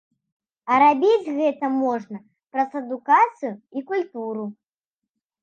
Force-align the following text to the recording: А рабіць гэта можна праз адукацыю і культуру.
А 0.71 0.77
рабіць 0.83 1.33
гэта 1.37 1.69
можна 1.83 2.17
праз 2.57 2.69
адукацыю 2.81 3.53
і 3.53 3.79
культуру. 3.93 4.43